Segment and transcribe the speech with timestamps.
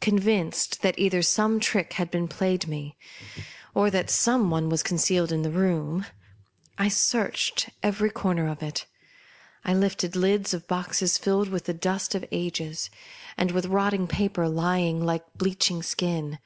[0.00, 2.96] Convinced that either some trick had been played me,
[3.74, 6.06] or that some one was con cealed in the room,
[6.78, 8.86] I searched every corner of it.
[9.64, 12.88] I lifted lids of boxes filled with the dust of ages,
[13.36, 16.38] and with rotting paper lying like bleaching skin.